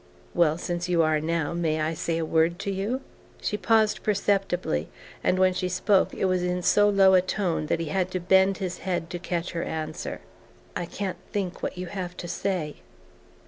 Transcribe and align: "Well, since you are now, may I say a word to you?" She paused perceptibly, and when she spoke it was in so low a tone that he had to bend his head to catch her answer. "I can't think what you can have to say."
"Well, 0.33 0.57
since 0.57 0.89
you 0.89 1.03
are 1.03 1.19
now, 1.21 1.53
may 1.53 1.79
I 1.79 1.93
say 1.93 2.17
a 2.17 2.25
word 2.25 2.57
to 2.61 2.71
you?" 2.71 3.01
She 3.39 3.55
paused 3.55 4.01
perceptibly, 4.01 4.89
and 5.23 5.37
when 5.37 5.53
she 5.53 5.69
spoke 5.69 6.11
it 6.15 6.25
was 6.25 6.41
in 6.41 6.63
so 6.63 6.89
low 6.89 7.13
a 7.13 7.21
tone 7.21 7.67
that 7.67 7.79
he 7.79 7.89
had 7.89 8.09
to 8.09 8.19
bend 8.19 8.57
his 8.57 8.79
head 8.79 9.11
to 9.11 9.19
catch 9.19 9.51
her 9.51 9.61
answer. 9.61 10.21
"I 10.75 10.87
can't 10.87 11.19
think 11.31 11.61
what 11.61 11.77
you 11.77 11.85
can 11.85 11.97
have 11.99 12.17
to 12.17 12.27
say." 12.27 12.77